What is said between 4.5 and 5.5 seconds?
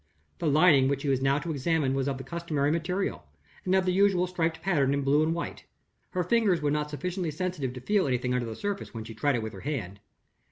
pattern in blue and